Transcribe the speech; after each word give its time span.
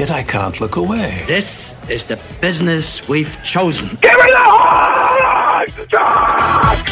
Yet 0.00 0.10
I 0.10 0.22
can't 0.22 0.58
look 0.62 0.76
away. 0.76 1.24
This 1.26 1.76
is 1.90 2.06
the 2.06 2.18
business 2.40 3.06
we've 3.06 3.38
chosen. 3.42 3.88
Give 4.00 4.12
me 4.12 4.30
the 4.30 4.38
Hogs! 4.38 5.86
Chuck! 5.88 6.86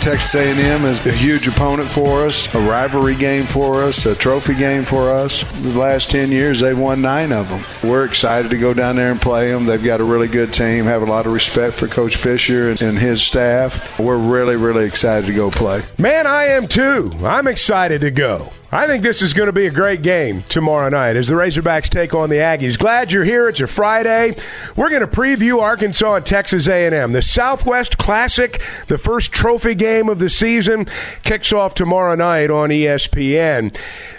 Texas 0.00 0.36
A&M 0.36 0.84
is 0.84 1.04
a 1.04 1.10
huge 1.10 1.48
opponent 1.48 1.88
for 1.88 2.24
us, 2.24 2.54
a 2.54 2.60
rivalry 2.60 3.16
game 3.16 3.44
for 3.44 3.82
us, 3.82 4.06
a 4.06 4.14
trophy 4.14 4.54
game 4.54 4.84
for 4.84 5.10
us. 5.10 5.42
The 5.62 5.76
last 5.76 6.12
10 6.12 6.30
years, 6.30 6.60
they've 6.60 6.78
won 6.78 7.02
nine 7.02 7.32
of 7.32 7.48
them. 7.48 7.64
We're 7.82 8.04
excited 8.04 8.52
to 8.52 8.56
go 8.56 8.72
down 8.72 8.94
there 8.94 9.10
and 9.10 9.20
play 9.20 9.50
them. 9.50 9.66
They've 9.66 9.82
got 9.82 9.98
a 9.98 10.04
really 10.04 10.28
good 10.28 10.52
team, 10.52 10.84
have 10.84 11.02
a 11.02 11.06
lot 11.06 11.26
of 11.26 11.32
respect 11.32 11.74
for 11.74 11.88
Coach 11.88 12.14
Fisher 12.14 12.70
and 12.70 12.96
his 12.96 13.20
staff. 13.20 13.98
We're 13.98 14.16
really, 14.16 14.54
really 14.54 14.84
excited 14.84 15.26
to 15.26 15.34
go 15.34 15.50
play. 15.50 15.82
Man, 15.98 16.24
I 16.24 16.44
am 16.44 16.68
too. 16.68 17.12
I'm 17.24 17.48
excited 17.48 18.02
to 18.02 18.12
go. 18.12 18.52
I 18.70 18.86
think 18.86 19.02
this 19.02 19.22
is 19.22 19.32
going 19.32 19.46
to 19.46 19.52
be 19.52 19.64
a 19.64 19.70
great 19.70 20.02
game 20.02 20.44
tomorrow 20.50 20.90
night 20.90 21.16
as 21.16 21.28
the 21.28 21.34
Razorbacks 21.34 21.88
take 21.88 22.12
on 22.12 22.28
the 22.28 22.36
Aggies. 22.36 22.78
Glad 22.78 23.10
you're 23.10 23.24
here. 23.24 23.48
It's 23.48 23.62
a 23.62 23.66
Friday. 23.66 24.36
We're 24.76 24.90
going 24.90 25.00
to 25.00 25.06
preview 25.06 25.62
Arkansas 25.62 26.16
and 26.16 26.26
Texas 26.26 26.68
A&M. 26.68 27.12
The 27.12 27.22
Southwest 27.22 27.96
Classic, 27.96 28.60
the 28.88 28.98
first 28.98 29.32
trophy 29.32 29.74
game 29.74 30.10
of 30.10 30.18
the 30.18 30.28
season, 30.28 30.86
kicks 31.22 31.50
off 31.50 31.74
tomorrow 31.74 32.14
night 32.14 32.50
on 32.50 32.68
ESPN. 32.68 33.74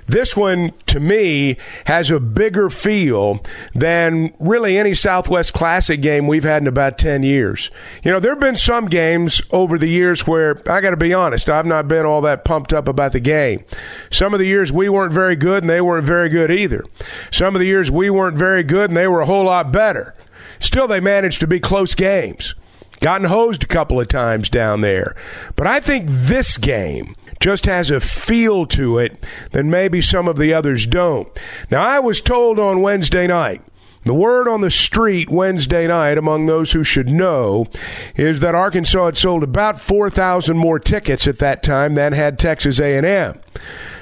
This 0.09 0.35
one, 0.35 0.73
to 0.87 0.99
me, 0.99 1.55
has 1.85 2.09
a 2.09 2.19
bigger 2.19 2.71
feel 2.71 3.43
than 3.75 4.33
really 4.39 4.75
any 4.75 4.95
Southwest 4.95 5.53
Classic 5.53 6.01
game 6.01 6.25
we've 6.25 6.43
had 6.43 6.63
in 6.63 6.67
about 6.67 6.97
10 6.97 7.21
years. 7.21 7.69
You 8.03 8.11
know, 8.11 8.19
there 8.19 8.31
have 8.31 8.39
been 8.39 8.55
some 8.55 8.87
games 8.87 9.39
over 9.51 9.77
the 9.77 9.87
years 9.87 10.25
where, 10.25 10.61
I 10.67 10.81
got 10.81 10.89
to 10.89 10.97
be 10.97 11.13
honest, 11.13 11.47
I've 11.47 11.67
not 11.67 11.87
been 11.87 12.07
all 12.07 12.21
that 12.21 12.43
pumped 12.43 12.73
up 12.73 12.87
about 12.87 13.11
the 13.11 13.19
game. 13.19 13.63
Some 14.09 14.33
of 14.33 14.39
the 14.39 14.47
years 14.47 14.71
we 14.71 14.89
weren't 14.89 15.13
very 15.13 15.35
good 15.35 15.61
and 15.61 15.69
they 15.69 15.81
weren't 15.81 16.07
very 16.07 16.29
good 16.29 16.49
either. 16.49 16.83
Some 17.31 17.55
of 17.55 17.59
the 17.59 17.67
years 17.67 17.91
we 17.91 18.09
weren't 18.09 18.37
very 18.37 18.63
good 18.63 18.89
and 18.89 18.97
they 18.97 19.07
were 19.07 19.21
a 19.21 19.27
whole 19.27 19.45
lot 19.45 19.71
better. 19.71 20.15
Still, 20.59 20.87
they 20.87 20.99
managed 20.99 21.39
to 21.41 21.47
be 21.47 21.59
close 21.59 21.93
games. 21.93 22.55
Gotten 22.99 23.27
hosed 23.27 23.63
a 23.63 23.67
couple 23.67 24.01
of 24.01 24.07
times 24.07 24.49
down 24.49 24.81
there. 24.81 25.15
But 25.55 25.67
I 25.67 25.79
think 25.79 26.07
this 26.09 26.57
game 26.57 27.15
just 27.39 27.65
has 27.65 27.89
a 27.89 27.99
feel 27.99 28.65
to 28.67 28.97
it 28.97 29.25
that 29.51 29.63
maybe 29.63 30.01
some 30.01 30.27
of 30.27 30.37
the 30.37 30.53
others 30.53 30.85
don't. 30.85 31.27
Now, 31.71 31.83
I 31.83 31.99
was 31.99 32.21
told 32.21 32.59
on 32.59 32.81
Wednesday 32.81 33.27
night, 33.27 33.61
the 34.09 34.15
word 34.15 34.47
on 34.47 34.61
the 34.61 34.71
street 34.71 35.29
Wednesday 35.29 35.85
night 35.85 36.17
among 36.17 36.47
those 36.47 36.71
who 36.71 36.83
should 36.83 37.09
know 37.09 37.67
is 38.15 38.39
that 38.39 38.55
Arkansas 38.55 39.05
had 39.05 39.17
sold 39.17 39.43
about 39.43 39.79
4,000 39.79 40.57
more 40.57 40.79
tickets 40.79 41.27
at 41.27 41.37
that 41.37 41.61
time 41.61 41.93
than 41.93 42.13
had 42.13 42.39
Texas 42.39 42.79
A&M. 42.79 43.39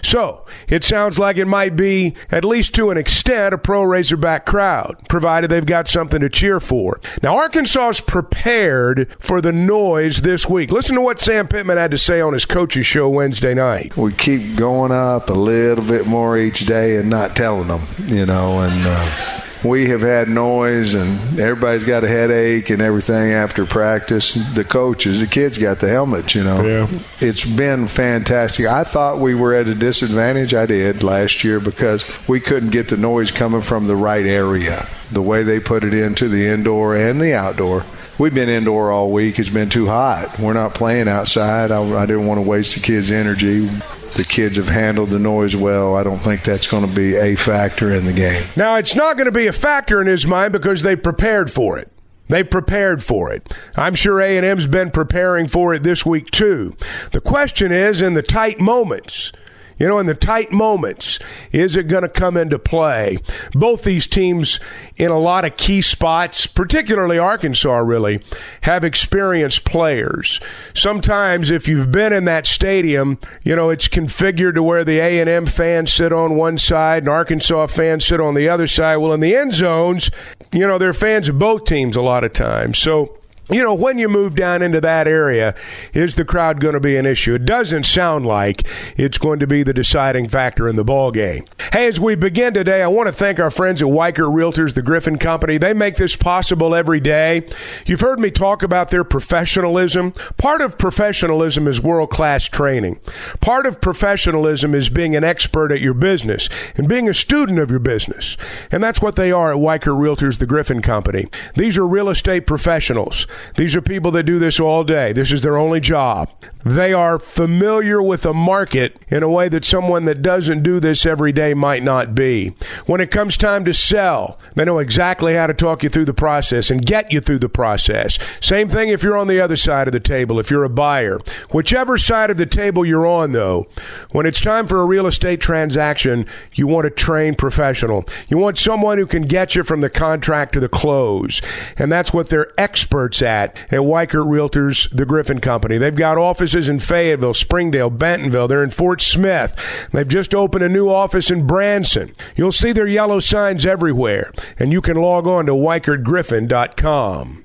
So, 0.01 0.45
it 0.69 0.85
sounds 0.85 1.19
like 1.19 1.35
it 1.35 1.43
might 1.43 1.75
be, 1.75 2.15
at 2.31 2.45
least 2.45 2.73
to 2.75 2.89
an 2.89 2.97
extent, 2.97 3.53
a 3.53 3.57
pro 3.57 3.83
Razorback 3.83 4.45
crowd, 4.45 4.95
provided 5.09 5.51
they've 5.51 5.65
got 5.65 5.89
something 5.89 6.21
to 6.21 6.29
cheer 6.29 6.61
for. 6.61 7.01
Now, 7.21 7.35
Arkansas 7.35 7.89
is 7.89 7.99
prepared 7.99 9.13
for 9.19 9.41
the 9.41 9.51
noise 9.51 10.21
this 10.21 10.47
week. 10.47 10.71
Listen 10.71 10.95
to 10.95 11.01
what 11.01 11.19
Sam 11.19 11.49
Pittman 11.49 11.77
had 11.77 11.91
to 11.91 11.97
say 11.97 12.21
on 12.21 12.31
his 12.31 12.45
coach's 12.45 12.85
show 12.85 13.09
Wednesday 13.09 13.53
night. 13.53 13.97
We 13.97 14.13
keep 14.13 14.55
going 14.55 14.93
up 14.93 15.29
a 15.29 15.33
little 15.33 15.83
bit 15.83 16.07
more 16.07 16.37
each 16.37 16.65
day 16.65 16.95
and 16.95 17.09
not 17.09 17.35
telling 17.35 17.67
them, 17.67 17.81
you 18.05 18.25
know, 18.25 18.61
and. 18.61 18.87
Uh, 18.87 19.41
we 19.67 19.87
have 19.87 20.01
had 20.01 20.29
noise 20.29 20.95
and 20.95 21.39
everybody's 21.39 21.85
got 21.85 22.03
a 22.03 22.07
headache 22.07 22.69
and 22.69 22.81
everything 22.81 23.31
after 23.31 23.65
practice. 23.65 24.53
The 24.53 24.63
coaches, 24.63 25.19
the 25.19 25.27
kids 25.27 25.57
got 25.57 25.79
the 25.79 25.89
helmets, 25.89 26.35
you 26.35 26.43
know. 26.43 26.61
Yeah. 26.61 26.87
It's 27.19 27.45
been 27.45 27.87
fantastic. 27.87 28.65
I 28.65 28.83
thought 28.83 29.19
we 29.19 29.35
were 29.35 29.53
at 29.53 29.67
a 29.67 29.75
disadvantage. 29.75 30.53
I 30.53 30.65
did 30.65 31.03
last 31.03 31.43
year 31.43 31.59
because 31.59 32.05
we 32.27 32.39
couldn't 32.39 32.69
get 32.69 32.89
the 32.89 32.97
noise 32.97 33.31
coming 33.31 33.61
from 33.61 33.87
the 33.87 33.95
right 33.95 34.25
area. 34.25 34.87
The 35.11 35.21
way 35.21 35.43
they 35.43 35.59
put 35.59 35.83
it 35.83 35.93
into 35.93 36.27
the 36.27 36.47
indoor 36.47 36.95
and 36.95 37.19
the 37.19 37.33
outdoor. 37.33 37.83
We've 38.19 38.33
been 38.33 38.49
indoor 38.49 38.91
all 38.91 39.11
week. 39.11 39.37
It's 39.37 39.49
been 39.49 39.69
too 39.69 39.85
hot. 39.85 40.39
We're 40.39 40.53
not 40.53 40.73
playing 40.73 41.07
outside. 41.07 41.71
I, 41.71 41.83
I 41.95 42.05
didn't 42.07 42.25
want 42.25 42.39
to 42.43 42.47
waste 42.47 42.75
the 42.75 42.81
kids' 42.81 43.11
energy 43.11 43.69
the 44.17 44.25
kids 44.25 44.57
have 44.57 44.67
handled 44.67 45.09
the 45.09 45.19
noise 45.19 45.55
well. 45.55 45.95
I 45.95 46.03
don't 46.03 46.17
think 46.17 46.41
that's 46.41 46.67
going 46.67 46.85
to 46.85 46.93
be 46.93 47.15
a 47.15 47.35
factor 47.35 47.93
in 47.95 48.05
the 48.05 48.13
game. 48.13 48.43
Now, 48.55 48.75
it's 48.75 48.95
not 48.95 49.15
going 49.15 49.25
to 49.25 49.31
be 49.31 49.47
a 49.47 49.53
factor 49.53 50.01
in 50.01 50.07
his 50.07 50.25
mind 50.25 50.51
because 50.51 50.81
they 50.81 50.95
prepared 50.95 51.51
for 51.51 51.77
it. 51.77 51.91
They 52.27 52.43
prepared 52.43 53.03
for 53.03 53.31
it. 53.31 53.55
I'm 53.75 53.95
sure 53.95 54.19
A&M's 54.19 54.67
been 54.67 54.91
preparing 54.91 55.47
for 55.47 55.73
it 55.73 55.83
this 55.83 56.05
week 56.05 56.29
too. 56.31 56.75
The 57.13 57.21
question 57.21 57.71
is 57.71 58.01
in 58.01 58.15
the 58.15 58.23
tight 58.23 58.59
moments, 58.59 59.31
you 59.77 59.87
know, 59.87 59.99
in 59.99 60.05
the 60.05 60.15
tight 60.15 60.51
moments, 60.51 61.19
is 61.51 61.75
it 61.75 61.87
going 61.87 62.03
to 62.03 62.09
come 62.09 62.37
into 62.37 62.59
play? 62.59 63.17
Both 63.53 63.83
these 63.83 64.07
teams, 64.07 64.59
in 64.95 65.11
a 65.11 65.19
lot 65.19 65.45
of 65.45 65.55
key 65.55 65.81
spots, 65.81 66.47
particularly 66.47 67.19
Arkansas, 67.19 67.77
really, 67.77 68.21
have 68.61 68.83
experienced 68.83 69.65
players. 69.65 70.39
Sometimes, 70.73 71.51
if 71.51 71.67
you've 71.67 71.91
been 71.91 72.13
in 72.13 72.25
that 72.25 72.47
stadium, 72.47 73.19
you 73.43 73.55
know, 73.55 73.69
it's 73.69 73.87
configured 73.87 74.55
to 74.55 74.63
where 74.63 74.83
the 74.83 74.99
A&M 74.99 75.45
fans 75.45 75.93
sit 75.93 76.11
on 76.11 76.35
one 76.35 76.57
side 76.57 77.03
and 77.03 77.09
Arkansas 77.09 77.67
fans 77.67 78.05
sit 78.05 78.19
on 78.19 78.33
the 78.33 78.49
other 78.49 78.67
side. 78.67 78.97
Well, 78.97 79.13
in 79.13 79.19
the 79.19 79.35
end 79.35 79.53
zones, 79.53 80.09
you 80.51 80.67
know, 80.67 80.77
they're 80.77 80.93
fans 80.93 81.29
of 81.29 81.37
both 81.37 81.65
teams 81.65 81.95
a 81.95 82.01
lot 82.01 82.23
of 82.23 82.33
times. 82.33 82.79
So, 82.79 83.17
you 83.49 83.63
know, 83.63 83.73
when 83.73 83.97
you 83.97 84.09
move 84.09 84.35
down 84.35 84.61
into 84.61 84.81
that 84.81 85.07
area, 85.07 85.55
is 85.93 86.15
the 86.15 86.25
crowd 86.25 86.59
going 86.59 86.73
to 86.73 86.79
be 86.81 86.97
an 86.97 87.05
issue? 87.05 87.35
It 87.35 87.45
doesn't 87.45 87.85
sound 87.85 88.25
like 88.25 88.67
it's 88.97 89.17
going 89.17 89.39
to 89.39 89.47
be 89.47 89.63
the 89.63 89.73
deciding 89.73 90.27
factor 90.27 90.67
in 90.67 90.75
the 90.75 90.83
ball 90.83 91.11
game. 91.11 91.45
Hey, 91.71 91.87
as 91.87 91.99
we 91.99 92.15
begin 92.15 92.53
today, 92.53 92.81
I 92.81 92.87
want 92.87 93.07
to 93.07 93.13
thank 93.13 93.39
our 93.39 93.49
friends 93.49 93.81
at 93.81 93.87
Weichert 93.87 94.33
Realtors, 94.33 94.73
the 94.73 94.81
Griffin 94.81 95.17
Company. 95.17 95.57
They 95.57 95.73
make 95.73 95.95
this 95.95 96.15
possible 96.15 96.75
every 96.75 96.99
day. 96.99 97.47
You've 97.85 98.01
heard 98.01 98.19
me 98.19 98.31
talk 98.31 98.63
about 98.63 98.89
their 98.89 99.05
professionalism. 99.05 100.13
Part 100.37 100.61
of 100.61 100.77
professionalism 100.77 101.67
is 101.67 101.81
world 101.81 102.09
class 102.09 102.49
training. 102.49 102.99
Part 103.39 103.65
of 103.65 103.79
professionalism 103.79 104.75
is 104.75 104.89
being 104.89 105.15
an 105.15 105.23
expert 105.23 105.71
at 105.71 105.79
your 105.79 105.93
business 105.93 106.49
and 106.75 106.89
being 106.89 107.07
a 107.07 107.13
student 107.13 107.59
of 107.59 107.69
your 107.69 107.79
business. 107.79 108.35
And 108.71 108.83
that's 108.83 109.01
what 109.01 109.15
they 109.15 109.31
are 109.31 109.51
at 109.51 109.57
Weichert 109.57 109.99
Realtors, 109.99 110.39
the 110.39 110.45
Griffin 110.45 110.81
Company. 110.81 111.27
These 111.55 111.77
are 111.77 111.87
real 111.87 112.09
estate 112.09 112.45
professionals. 112.45 113.25
These 113.55 113.75
are 113.75 113.81
people 113.81 114.11
that 114.11 114.23
do 114.23 114.39
this 114.39 114.59
all 114.59 114.83
day. 114.83 115.13
This 115.13 115.31
is 115.31 115.41
their 115.41 115.57
only 115.57 115.79
job. 115.79 116.29
They 116.65 116.91
are 116.91 117.17
familiar 117.17 118.01
with 118.01 118.23
the 118.23 118.33
market 118.33 118.97
in 119.07 119.23
a 119.23 119.29
way 119.29 119.47
that 119.49 119.63
someone 119.63 120.03
that 120.05 120.21
doesn't 120.21 120.63
do 120.63 120.79
this 120.81 121.05
every 121.05 121.31
day 121.31 121.53
might 121.53 121.81
not 121.81 122.13
be. 122.13 122.53
When 122.85 122.99
it 122.99 123.11
comes 123.11 123.37
time 123.37 123.63
to 123.65 123.73
sell, 123.73 124.37
they 124.55 124.65
know 124.65 124.79
exactly 124.79 125.35
how 125.35 125.47
to 125.47 125.53
talk 125.53 125.83
you 125.83 125.89
through 125.89 126.05
the 126.05 126.13
process 126.13 126.69
and 126.69 126.85
get 126.85 127.11
you 127.11 127.21
through 127.21 127.39
the 127.39 127.47
process. 127.47 128.19
Same 128.41 128.67
thing 128.67 128.89
if 128.89 129.01
you're 129.01 129.17
on 129.17 129.27
the 129.27 129.39
other 129.39 129.55
side 129.55 129.87
of 129.87 129.93
the 129.93 129.99
table, 129.99 130.39
if 130.39 130.51
you're 130.51 130.65
a 130.65 130.69
buyer. 130.69 131.19
Whichever 131.51 131.97
side 131.97 132.31
of 132.31 132.37
the 132.37 132.45
table 132.45 132.85
you're 132.85 133.07
on, 133.07 133.31
though, 133.31 133.67
when 134.11 134.25
it's 134.25 134.41
time 134.41 134.67
for 134.67 134.81
a 134.81 134.85
real 134.85 135.07
estate 135.07 135.39
transaction, 135.39 136.25
you 136.53 136.67
want 136.67 136.87
a 136.87 136.89
trained 136.89 137.37
professional. 137.37 138.03
You 138.27 138.37
want 138.37 138.57
someone 138.57 138.97
who 138.97 139.07
can 139.07 139.23
get 139.23 139.55
you 139.55 139.63
from 139.63 139.79
the 139.79 139.89
contract 139.89 140.51
to 140.53 140.59
the 140.59 140.69
close. 140.69 141.41
And 141.77 141.91
that's 141.91 142.13
what 142.13 142.29
they're 142.29 142.51
experts 142.59 143.21
at 143.21 143.26
at 143.27 143.55
Weichert 143.69 144.25
Realtors, 144.25 144.89
the 144.95 145.05
Griffin 145.05 145.39
Company. 145.39 145.77
They've 145.77 145.93
got 145.93 146.17
offices 146.17 146.69
in 146.69 146.79
Fayetteville, 146.79 147.33
Springdale, 147.33 147.89
Bentonville. 147.89 148.47
They're 148.47 148.63
in 148.63 148.69
Fort 148.69 149.01
Smith. 149.01 149.55
They've 149.91 150.07
just 150.07 150.33
opened 150.33 150.63
a 150.63 150.69
new 150.69 150.89
office 150.89 151.29
in 151.29 151.45
Branson. 151.45 152.15
You'll 152.35 152.51
see 152.53 152.71
their 152.71 152.87
yellow 152.87 153.19
signs 153.19 153.65
everywhere, 153.65 154.31
and 154.57 154.71
you 154.71 154.81
can 154.81 154.97
log 154.97 155.27
on 155.27 155.45
to 155.47 155.51
WeichertGriffin.com. 155.51 157.43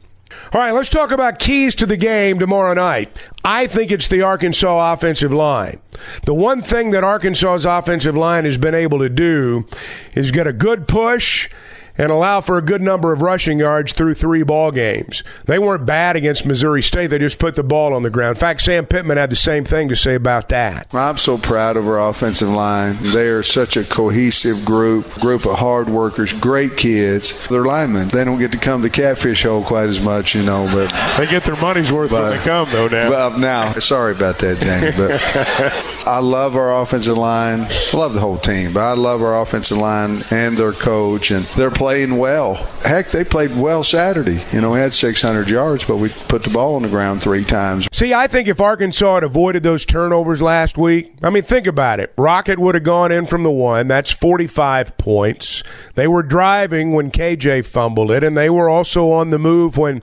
All 0.52 0.60
right, 0.60 0.72
let's 0.72 0.88
talk 0.88 1.10
about 1.10 1.38
keys 1.38 1.74
to 1.76 1.86
the 1.86 1.96
game 1.96 2.38
tomorrow 2.38 2.74
night. 2.74 3.18
I 3.44 3.66
think 3.66 3.90
it's 3.90 4.08
the 4.08 4.22
Arkansas 4.22 4.92
offensive 4.92 5.32
line. 5.32 5.80
The 6.24 6.34
one 6.34 6.62
thing 6.62 6.90
that 6.90 7.04
Arkansas's 7.04 7.64
offensive 7.64 8.16
line 8.16 8.44
has 8.44 8.56
been 8.56 8.74
able 8.74 8.98
to 9.00 9.08
do 9.08 9.66
is 10.14 10.30
get 10.30 10.46
a 10.46 10.52
good 10.52 10.88
push 10.88 11.50
and 12.02 12.10
allow 12.10 12.40
for 12.40 12.58
a 12.58 12.62
good 12.62 12.82
number 12.82 13.12
of 13.12 13.22
rushing 13.22 13.60
yards 13.60 13.92
through 13.92 14.12
three 14.12 14.42
ball 14.42 14.72
games. 14.72 15.22
They 15.46 15.60
weren't 15.60 15.86
bad 15.86 16.16
against 16.16 16.44
Missouri 16.44 16.82
State. 16.82 17.06
They 17.06 17.18
just 17.20 17.38
put 17.38 17.54
the 17.54 17.62
ball 17.62 17.94
on 17.94 18.02
the 18.02 18.10
ground. 18.10 18.36
In 18.36 18.40
fact, 18.40 18.62
Sam 18.62 18.86
Pittman 18.86 19.18
had 19.18 19.30
the 19.30 19.36
same 19.36 19.64
thing 19.64 19.88
to 19.88 19.94
say 19.94 20.16
about 20.16 20.48
that. 20.48 20.92
I'm 20.92 21.16
so 21.16 21.38
proud 21.38 21.76
of 21.76 21.86
our 21.86 22.08
offensive 22.08 22.48
line. 22.48 22.96
They 23.00 23.28
are 23.28 23.44
such 23.44 23.76
a 23.76 23.84
cohesive 23.84 24.64
group, 24.64 25.08
group 25.20 25.46
of 25.46 25.60
hard 25.60 25.88
workers, 25.88 26.32
great 26.32 26.76
kids. 26.76 27.46
They're 27.46 27.64
linemen. 27.64 28.08
They 28.08 28.24
don't 28.24 28.40
get 28.40 28.50
to 28.50 28.58
come 28.58 28.82
to 28.82 28.88
the 28.88 28.90
catfish 28.90 29.44
hole 29.44 29.62
quite 29.62 29.88
as 29.88 30.02
much, 30.02 30.34
you 30.34 30.42
know, 30.42 30.68
but 30.72 30.90
they 31.16 31.30
get 31.30 31.44
their 31.44 31.54
money's 31.54 31.92
worth 31.92 32.10
but, 32.10 32.30
when 32.30 32.36
they 32.36 32.44
come 32.44 32.68
though 32.72 32.88
now. 32.88 33.10
Well, 33.10 33.38
now, 33.38 33.70
sorry 33.74 34.10
about 34.10 34.40
that, 34.40 34.58
James, 34.58 34.96
but 34.96 36.06
I 36.08 36.18
love 36.18 36.56
our 36.56 36.82
offensive 36.82 37.16
line. 37.16 37.60
I 37.60 37.96
love 37.96 38.12
the 38.12 38.20
whole 38.20 38.38
team, 38.38 38.72
but 38.72 38.80
I 38.80 38.94
love 38.94 39.22
our 39.22 39.40
offensive 39.40 39.78
line 39.78 40.24
and 40.32 40.56
their 40.56 40.72
coach 40.72 41.30
and 41.30 41.44
they're 41.44 41.70
playing 41.92 42.16
well. 42.16 42.54
Heck, 42.86 43.08
they 43.08 43.22
played 43.22 43.54
well 43.54 43.84
Saturday. 43.84 44.42
You 44.50 44.62
know, 44.62 44.72
we 44.72 44.78
had 44.78 44.94
600 44.94 45.50
yards, 45.50 45.84
but 45.84 45.98
we 45.98 46.08
put 46.08 46.42
the 46.42 46.48
ball 46.48 46.76
on 46.76 46.80
the 46.80 46.88
ground 46.88 47.22
three 47.22 47.44
times. 47.44 47.86
See, 47.92 48.14
I 48.14 48.26
think 48.28 48.48
if 48.48 48.62
Arkansas 48.62 49.16
had 49.16 49.24
avoided 49.24 49.62
those 49.62 49.84
turnovers 49.84 50.40
last 50.40 50.78
week, 50.78 51.12
I 51.22 51.28
mean, 51.28 51.42
think 51.42 51.66
about 51.66 52.00
it. 52.00 52.10
Rocket 52.16 52.58
would 52.58 52.74
have 52.76 52.82
gone 52.82 53.12
in 53.12 53.26
from 53.26 53.42
the 53.42 53.50
one. 53.50 53.88
That's 53.88 54.10
45 54.10 54.96
points. 54.96 55.62
They 55.94 56.08
were 56.08 56.22
driving 56.22 56.94
when 56.94 57.10
KJ 57.10 57.66
fumbled 57.66 58.10
it, 58.10 58.24
and 58.24 58.38
they 58.38 58.48
were 58.48 58.70
also 58.70 59.10
on 59.10 59.28
the 59.28 59.38
move 59.38 59.76
when, 59.76 59.96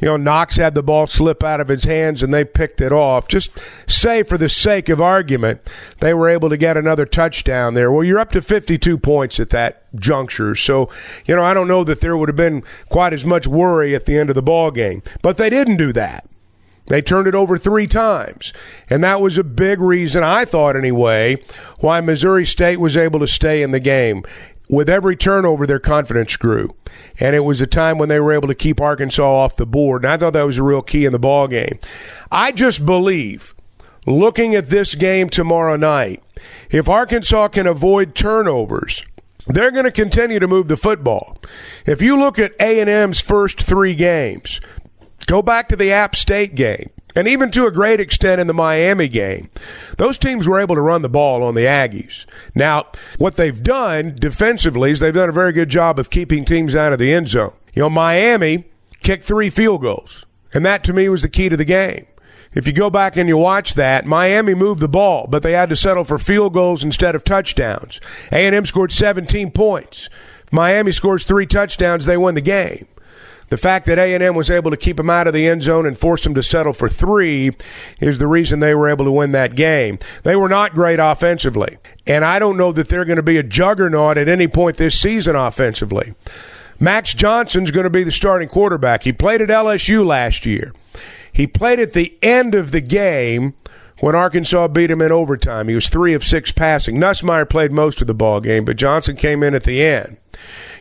you 0.00 0.08
know, 0.08 0.16
Knox 0.16 0.56
had 0.56 0.74
the 0.74 0.82
ball 0.82 1.06
slip 1.06 1.44
out 1.44 1.60
of 1.60 1.68
his 1.68 1.84
hands 1.84 2.20
and 2.20 2.34
they 2.34 2.44
picked 2.44 2.80
it 2.80 2.90
off. 2.90 3.28
Just 3.28 3.52
say, 3.86 4.24
for 4.24 4.38
the 4.38 4.48
sake 4.48 4.88
of 4.88 5.00
argument, 5.00 5.60
they 6.00 6.12
were 6.12 6.28
able 6.28 6.48
to 6.48 6.56
get 6.56 6.76
another 6.76 7.06
touchdown 7.06 7.74
there. 7.74 7.92
Well, 7.92 8.02
you're 8.02 8.18
up 8.18 8.32
to 8.32 8.42
52 8.42 8.98
points 8.98 9.38
at 9.38 9.50
that 9.50 9.84
juncture. 9.94 10.54
So, 10.54 10.90
you 11.26 11.34
know, 11.36 11.42
I 11.42 11.54
don't 11.54 11.68
know 11.68 11.84
that 11.84 12.00
there 12.00 12.16
would 12.16 12.28
have 12.28 12.36
been 12.36 12.62
quite 12.88 13.12
as 13.12 13.24
much 13.24 13.46
worry 13.46 13.94
at 13.94 14.06
the 14.06 14.16
end 14.16 14.30
of 14.30 14.34
the 14.34 14.42
ball 14.42 14.70
game. 14.70 15.02
But 15.22 15.36
they 15.36 15.50
didn't 15.50 15.76
do 15.76 15.92
that. 15.92 16.28
They 16.86 17.02
turned 17.02 17.28
it 17.28 17.34
over 17.34 17.58
three 17.58 17.86
times. 17.86 18.52
And 18.88 19.04
that 19.04 19.20
was 19.20 19.38
a 19.38 19.44
big 19.44 19.80
reason, 19.80 20.24
I 20.24 20.44
thought 20.44 20.74
anyway, 20.74 21.42
why 21.80 22.00
Missouri 22.00 22.46
State 22.46 22.80
was 22.80 22.96
able 22.96 23.20
to 23.20 23.26
stay 23.26 23.62
in 23.62 23.70
the 23.70 23.80
game. 23.80 24.24
With 24.70 24.88
every 24.88 25.16
turnover, 25.16 25.66
their 25.66 25.78
confidence 25.78 26.36
grew. 26.36 26.74
And 27.18 27.34
it 27.34 27.40
was 27.40 27.60
a 27.60 27.66
time 27.66 27.98
when 27.98 28.08
they 28.08 28.20
were 28.20 28.32
able 28.32 28.48
to 28.48 28.54
keep 28.54 28.80
Arkansas 28.80 29.22
off 29.22 29.56
the 29.56 29.66
board. 29.66 30.04
And 30.04 30.12
I 30.12 30.16
thought 30.16 30.34
that 30.34 30.42
was 30.42 30.58
a 30.58 30.62
real 30.62 30.82
key 30.82 31.04
in 31.04 31.12
the 31.12 31.18
ball 31.18 31.48
game. 31.48 31.78
I 32.30 32.52
just 32.52 32.84
believe, 32.84 33.54
looking 34.06 34.54
at 34.54 34.68
this 34.68 34.94
game 34.94 35.30
tomorrow 35.30 35.76
night, 35.76 36.22
if 36.70 36.88
Arkansas 36.88 37.48
can 37.48 37.66
avoid 37.66 38.14
turnovers, 38.14 39.04
they're 39.48 39.70
going 39.70 39.84
to 39.84 39.90
continue 39.90 40.38
to 40.38 40.48
move 40.48 40.68
the 40.68 40.76
football. 40.76 41.38
If 41.86 42.02
you 42.02 42.18
look 42.18 42.38
at 42.38 42.54
A&M's 42.60 43.20
first 43.20 43.62
3 43.62 43.94
games, 43.94 44.60
go 45.26 45.42
back 45.42 45.68
to 45.68 45.76
the 45.76 45.92
App 45.92 46.14
State 46.14 46.54
game, 46.54 46.90
and 47.16 47.26
even 47.26 47.50
to 47.50 47.66
a 47.66 47.72
great 47.72 48.00
extent 48.00 48.40
in 48.40 48.46
the 48.46 48.54
Miami 48.54 49.08
game, 49.08 49.50
those 49.96 50.18
teams 50.18 50.46
were 50.46 50.60
able 50.60 50.74
to 50.74 50.80
run 50.80 51.02
the 51.02 51.08
ball 51.08 51.42
on 51.42 51.54
the 51.54 51.62
Aggies. 51.62 52.26
Now, 52.54 52.86
what 53.16 53.36
they've 53.36 53.62
done 53.62 54.14
defensively 54.18 54.90
is 54.90 55.00
they've 55.00 55.12
done 55.12 55.28
a 55.28 55.32
very 55.32 55.52
good 55.52 55.68
job 55.68 55.98
of 55.98 56.10
keeping 56.10 56.44
teams 56.44 56.76
out 56.76 56.92
of 56.92 56.98
the 56.98 57.12
end 57.12 57.28
zone. 57.28 57.54
You 57.74 57.82
know, 57.82 57.90
Miami 57.90 58.66
kicked 59.02 59.24
3 59.24 59.50
field 59.50 59.82
goals, 59.82 60.26
and 60.52 60.64
that 60.66 60.84
to 60.84 60.92
me 60.92 61.08
was 61.08 61.22
the 61.22 61.28
key 61.28 61.48
to 61.48 61.56
the 61.56 61.64
game. 61.64 62.06
If 62.54 62.66
you 62.66 62.72
go 62.72 62.90
back 62.90 63.16
and 63.16 63.28
you 63.28 63.36
watch 63.36 63.74
that, 63.74 64.06
Miami 64.06 64.54
moved 64.54 64.80
the 64.80 64.88
ball, 64.88 65.26
but 65.28 65.42
they 65.42 65.52
had 65.52 65.68
to 65.68 65.76
settle 65.76 66.04
for 66.04 66.18
field 66.18 66.54
goals 66.54 66.82
instead 66.82 67.14
of 67.14 67.24
touchdowns. 67.24 68.00
A&M 68.32 68.64
scored 68.64 68.92
17 68.92 69.50
points. 69.50 70.08
Miami 70.50 70.92
scores 70.92 71.24
three 71.24 71.46
touchdowns, 71.46 72.06
they 72.06 72.16
win 72.16 72.34
the 72.34 72.40
game. 72.40 72.86
The 73.50 73.56
fact 73.56 73.86
that 73.86 73.98
A&M 73.98 74.34
was 74.34 74.50
able 74.50 74.70
to 74.70 74.76
keep 74.76 74.98
them 74.98 75.08
out 75.08 75.26
of 75.26 75.32
the 75.32 75.46
end 75.46 75.62
zone 75.62 75.86
and 75.86 75.96
force 75.96 76.22
them 76.24 76.34
to 76.34 76.42
settle 76.42 76.74
for 76.74 76.88
three 76.88 77.52
is 77.98 78.18
the 78.18 78.26
reason 78.26 78.60
they 78.60 78.74
were 78.74 78.88
able 78.88 79.06
to 79.06 79.10
win 79.12 79.32
that 79.32 79.54
game. 79.54 79.98
They 80.22 80.36
were 80.36 80.50
not 80.50 80.74
great 80.74 80.98
offensively, 80.98 81.78
and 82.06 82.24
I 82.24 82.38
don't 82.38 82.58
know 82.58 82.72
that 82.72 82.88
they're 82.88 83.06
going 83.06 83.16
to 83.16 83.22
be 83.22 83.38
a 83.38 83.42
juggernaut 83.42 84.18
at 84.18 84.28
any 84.28 84.48
point 84.48 84.76
this 84.76 85.00
season 85.00 85.34
offensively. 85.34 86.14
Max 86.78 87.14
Johnson's 87.14 87.70
going 87.70 87.84
to 87.84 87.90
be 87.90 88.04
the 88.04 88.12
starting 88.12 88.48
quarterback. 88.48 89.02
He 89.02 89.12
played 89.12 89.40
at 89.40 89.48
LSU 89.48 90.06
last 90.06 90.44
year. 90.46 90.72
He 91.38 91.46
played 91.46 91.78
at 91.78 91.92
the 91.92 92.18
end 92.20 92.56
of 92.56 92.72
the 92.72 92.80
game 92.80 93.54
when 94.00 94.16
Arkansas 94.16 94.66
beat 94.66 94.90
him 94.90 95.00
in 95.00 95.12
overtime. 95.12 95.68
He 95.68 95.74
was 95.76 95.88
three 95.88 96.12
of 96.12 96.24
six 96.24 96.50
passing. 96.50 96.96
Nussmeier 96.96 97.48
played 97.48 97.70
most 97.70 98.00
of 98.00 98.08
the 98.08 98.12
ball 98.12 98.40
game, 98.40 98.64
but 98.64 98.76
Johnson 98.76 99.14
came 99.14 99.44
in 99.44 99.54
at 99.54 99.62
the 99.62 99.80
end. 99.80 100.16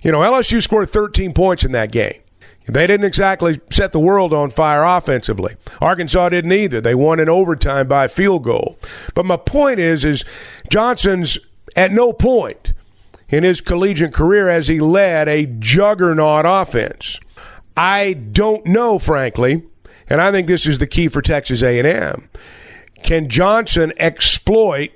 You 0.02 0.12
know, 0.12 0.22
LSU 0.22 0.60
scored 0.60 0.90
13 0.90 1.36
points 1.36 1.64
in 1.64 1.74
that 1.74 1.92
game. 1.92 2.22
They 2.66 2.88
didn't 2.88 3.06
exactly 3.06 3.62
set 3.70 3.92
the 3.92 4.00
world 4.00 4.34
on 4.34 4.50
fire 4.50 4.84
offensively. 4.84 5.58
Arkansas 5.80 6.30
didn't 6.30 6.52
either. 6.52 6.82
They 6.82 6.96
won 6.96 7.20
in 7.20 7.30
overtime 7.30 7.88
by 7.88 8.06
a 8.06 8.10
field 8.10 8.44
goal. 8.44 8.80
But 9.14 9.28
my 9.28 9.38
point 9.38 9.80
is, 9.80 10.04
is 10.04 10.26
Johnson's 10.72 11.38
at 11.76 11.92
no 11.92 12.14
point 12.14 12.74
in 13.30 13.44
his 13.44 13.62
collegiate 13.62 14.12
career 14.12 14.50
has 14.50 14.70
he 14.70 14.80
led 14.80 15.28
a 15.28 15.46
juggernaut 15.46 16.48
offense. 16.48 17.20
I 17.78 18.14
don't 18.14 18.66
know, 18.66 18.98
frankly, 18.98 19.62
and 20.10 20.22
I 20.22 20.32
think 20.32 20.48
this 20.48 20.66
is 20.66 20.78
the 20.78 20.88
key 20.88 21.08
for 21.08 21.22
Texas 21.22 21.62
A&M. 21.62 22.30
Can 23.04 23.30
Johnson 23.30 23.94
exploit 23.98 24.92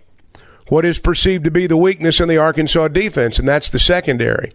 what 0.68 0.86
is 0.86 1.00
perceived 1.00 1.44
to 1.44 1.51
be 1.51 1.68
the 1.68 1.77
weakness 1.77 2.20
in 2.20 2.27
the 2.27 2.38
Arkansas 2.38 2.88
defense, 2.89 3.38
and 3.38 3.48
that's 3.48 3.70
the 3.70 3.80
secondary? 3.80 4.51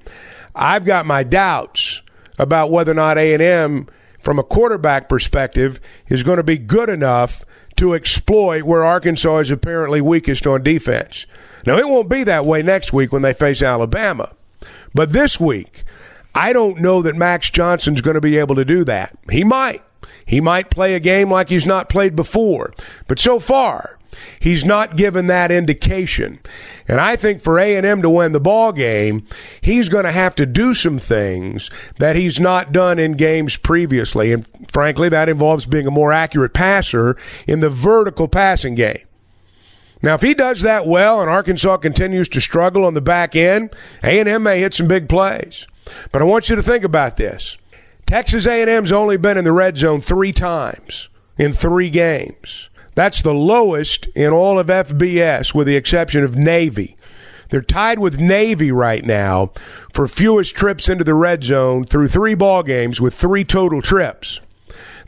I've 0.54 0.84
got 0.84 1.06
my 1.06 1.22
doubts 1.22 2.02
about 2.38 2.70
whether 2.70 2.92
or 2.92 2.96
not 2.96 3.18
A&M, 3.18 3.88
from 4.22 4.38
a 4.38 4.44
quarterback 4.44 5.08
perspective, 5.08 5.80
is 6.08 6.22
going 6.22 6.38
to 6.38 6.42
be 6.42 6.58
good 6.58 6.88
enough 6.88 7.44
to 7.76 7.94
exploit 7.94 8.62
where 8.62 8.84
Arkansas 8.84 9.38
is 9.38 9.50
apparently 9.50 10.00
weakest 10.00 10.46
on 10.46 10.62
defense. 10.62 11.26
Now, 11.66 11.78
it 11.78 11.88
won't 11.88 12.08
be 12.08 12.24
that 12.24 12.46
way 12.46 12.62
next 12.62 12.92
week 12.92 13.12
when 13.12 13.22
they 13.22 13.32
face 13.32 13.62
Alabama. 13.62 14.34
But 14.94 15.12
this 15.12 15.38
week, 15.38 15.84
I 16.34 16.52
don't 16.52 16.80
know 16.80 17.02
that 17.02 17.16
Max 17.16 17.50
Johnson's 17.50 18.00
going 18.00 18.14
to 18.14 18.20
be 18.20 18.38
able 18.38 18.54
to 18.54 18.64
do 18.64 18.84
that. 18.84 19.16
He 19.30 19.44
might. 19.44 19.82
He 20.26 20.40
might 20.40 20.70
play 20.70 20.94
a 20.94 21.00
game 21.00 21.30
like 21.30 21.48
he's 21.48 21.66
not 21.66 21.88
played 21.88 22.16
before. 22.16 22.74
But 23.06 23.20
so 23.20 23.38
far, 23.38 23.98
he's 24.40 24.64
not 24.64 24.96
given 24.96 25.28
that 25.28 25.52
indication. 25.52 26.40
And 26.88 27.00
I 27.00 27.14
think 27.14 27.40
for 27.40 27.58
A&M 27.58 28.02
to 28.02 28.10
win 28.10 28.32
the 28.32 28.40
ball 28.40 28.72
game, 28.72 29.24
he's 29.60 29.88
going 29.88 30.04
to 30.04 30.12
have 30.12 30.34
to 30.36 30.44
do 30.44 30.74
some 30.74 30.98
things 30.98 31.70
that 31.98 32.16
he's 32.16 32.40
not 32.40 32.72
done 32.72 32.98
in 32.98 33.12
games 33.12 33.56
previously. 33.56 34.32
And 34.32 34.44
frankly, 34.70 35.08
that 35.08 35.28
involves 35.28 35.64
being 35.64 35.86
a 35.86 35.92
more 35.92 36.12
accurate 36.12 36.52
passer 36.52 37.16
in 37.46 37.60
the 37.60 37.70
vertical 37.70 38.26
passing 38.26 38.74
game. 38.74 39.02
Now, 40.02 40.14
if 40.14 40.22
he 40.22 40.34
does 40.34 40.60
that 40.62 40.86
well 40.86 41.20
and 41.20 41.30
Arkansas 41.30 41.78
continues 41.78 42.28
to 42.30 42.40
struggle 42.40 42.84
on 42.84 42.94
the 42.94 43.00
back 43.00 43.34
end, 43.34 43.74
A&M 44.02 44.42
may 44.42 44.60
hit 44.60 44.74
some 44.74 44.88
big 44.88 45.08
plays. 45.08 45.66
But 46.12 46.20
I 46.20 46.24
want 46.24 46.48
you 46.48 46.56
to 46.56 46.62
think 46.62 46.84
about 46.84 47.16
this. 47.16 47.56
Texas 48.06 48.46
A&M's 48.46 48.92
only 48.92 49.16
been 49.16 49.36
in 49.36 49.44
the 49.44 49.52
red 49.52 49.76
zone 49.76 50.00
3 50.00 50.32
times 50.32 51.08
in 51.36 51.52
3 51.52 51.90
games. 51.90 52.70
That's 52.94 53.20
the 53.20 53.34
lowest 53.34 54.06
in 54.14 54.32
all 54.32 54.60
of 54.60 54.68
FBS 54.68 55.52
with 55.52 55.66
the 55.66 55.76
exception 55.76 56.22
of 56.22 56.36
Navy. 56.36 56.96
They're 57.50 57.60
tied 57.60 57.98
with 57.98 58.20
Navy 58.20 58.70
right 58.70 59.04
now 59.04 59.52
for 59.92 60.06
fewest 60.06 60.54
trips 60.54 60.88
into 60.88 61.04
the 61.04 61.14
red 61.14 61.42
zone 61.42 61.84
through 61.84 62.08
3 62.08 62.34
ball 62.34 62.62
games 62.62 63.00
with 63.00 63.14
3 63.14 63.44
total 63.44 63.82
trips. 63.82 64.40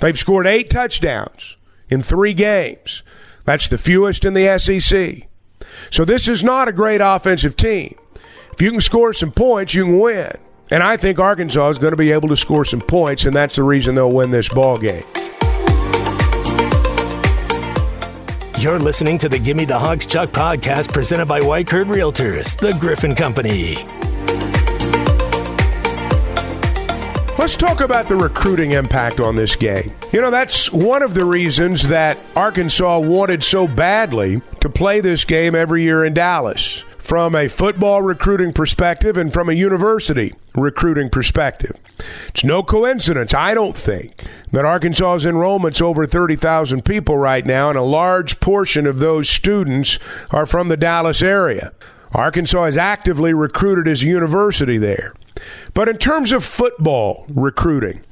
They've 0.00 0.18
scored 0.18 0.46
8 0.46 0.68
touchdowns 0.68 1.56
in 1.88 2.02
3 2.02 2.34
games. 2.34 3.04
That's 3.44 3.68
the 3.68 3.78
fewest 3.78 4.24
in 4.24 4.34
the 4.34 4.58
SEC. 4.58 5.28
So 5.90 6.04
this 6.04 6.26
is 6.26 6.42
not 6.42 6.68
a 6.68 6.72
great 6.72 7.00
offensive 7.00 7.56
team. 7.56 7.96
If 8.52 8.60
you 8.60 8.72
can 8.72 8.80
score 8.80 9.12
some 9.12 9.32
points, 9.32 9.74
you 9.74 9.84
can 9.84 9.98
win. 10.00 10.32
And 10.70 10.82
I 10.82 10.98
think 10.98 11.18
Arkansas 11.18 11.70
is 11.70 11.78
going 11.78 11.92
to 11.92 11.96
be 11.96 12.10
able 12.10 12.28
to 12.28 12.36
score 12.36 12.64
some 12.64 12.80
points, 12.80 13.24
and 13.24 13.34
that's 13.34 13.56
the 13.56 13.62
reason 13.62 13.94
they'll 13.94 14.12
win 14.12 14.30
this 14.30 14.48
ball 14.50 14.76
game. 14.76 15.04
You're 18.58 18.78
listening 18.78 19.18
to 19.18 19.28
the 19.28 19.38
Gimme 19.38 19.64
the 19.64 19.78
Hogs 19.78 20.04
Chuck 20.04 20.30
podcast 20.30 20.92
presented 20.92 21.26
by 21.26 21.40
Weichert 21.40 21.86
Realtors, 21.86 22.58
the 22.58 22.76
Griffin 22.78 23.14
Company. 23.14 23.76
Let's 27.38 27.56
talk 27.56 27.80
about 27.80 28.08
the 28.08 28.16
recruiting 28.16 28.72
impact 28.72 29.20
on 29.20 29.36
this 29.36 29.56
game. 29.56 29.94
You 30.12 30.20
know, 30.20 30.30
that's 30.30 30.70
one 30.70 31.02
of 31.02 31.14
the 31.14 31.24
reasons 31.24 31.84
that 31.84 32.18
Arkansas 32.36 32.98
wanted 32.98 33.42
so 33.42 33.66
badly 33.66 34.42
to 34.60 34.68
play 34.68 35.00
this 35.00 35.24
game 35.24 35.54
every 35.54 35.82
year 35.82 36.04
in 36.04 36.12
Dallas 36.12 36.82
from 37.08 37.34
a 37.34 37.48
football 37.48 38.02
recruiting 38.02 38.52
perspective 38.52 39.16
and 39.16 39.32
from 39.32 39.48
a 39.48 39.54
university 39.54 40.34
recruiting 40.54 41.08
perspective. 41.08 41.74
It's 42.28 42.44
no 42.44 42.62
coincidence, 42.62 43.32
I 43.32 43.54
don't 43.54 43.74
think, 43.74 44.26
that 44.52 44.66
Arkansas's 44.66 45.24
enrollment's 45.24 45.80
over 45.80 46.06
30,000 46.06 46.84
people 46.84 47.16
right 47.16 47.46
now, 47.46 47.70
and 47.70 47.78
a 47.78 47.82
large 47.82 48.40
portion 48.40 48.86
of 48.86 48.98
those 48.98 49.26
students 49.30 49.98
are 50.32 50.44
from 50.44 50.68
the 50.68 50.76
Dallas 50.76 51.22
area. 51.22 51.72
Arkansas 52.12 52.66
has 52.66 52.76
actively 52.76 53.32
recruited 53.32 53.88
as 53.88 54.02
a 54.02 54.06
university 54.06 54.76
there. 54.76 55.14
But 55.72 55.88
in 55.88 55.96
terms 55.96 56.32
of 56.32 56.44
football 56.44 57.24
recruiting, 57.30 58.02